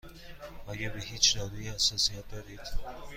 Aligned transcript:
آیا 0.67 0.89
به 0.89 0.99
هیچ 1.01 1.35
دارویی 1.35 1.67
حساسیت 1.69 2.29
دارید؟ 2.29 2.61